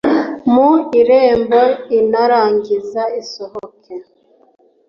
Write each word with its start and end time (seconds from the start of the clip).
mu 0.53 0.69
irembo 0.99 1.61
i 1.97 1.99
narangiza 2.11 3.01
asohoke 3.19 3.93